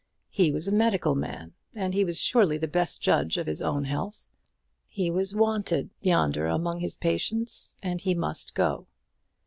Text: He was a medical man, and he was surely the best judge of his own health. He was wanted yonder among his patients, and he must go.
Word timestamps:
He 0.31 0.51
was 0.51 0.67
a 0.67 0.71
medical 0.71 1.13
man, 1.13 1.53
and 1.75 1.93
he 1.93 2.03
was 2.03 2.19
surely 2.19 2.57
the 2.57 2.67
best 2.67 3.03
judge 3.03 3.37
of 3.37 3.45
his 3.45 3.61
own 3.61 3.83
health. 3.85 4.29
He 4.89 5.11
was 5.11 5.35
wanted 5.35 5.91
yonder 6.01 6.47
among 6.47 6.79
his 6.79 6.95
patients, 6.95 7.77
and 7.83 8.01
he 8.01 8.15
must 8.15 8.55
go. 8.55 8.87